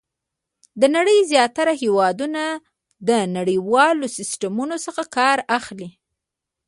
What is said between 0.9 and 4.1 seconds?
نړۍ زیاتره هېوادونه له نړیوالو